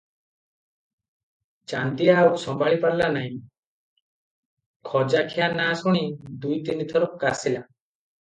[1.73, 3.35] ଚାନ୍ଦିଆ ଆଉ ସମ୍ଭାଳିପାରିଲା ନାହିଁ,
[4.89, 6.03] ଖଜାଖିଆ ନାଁ ଶୁଣି
[6.47, 7.63] ଦୁଇ ତିନିଥର କାଶିଲା।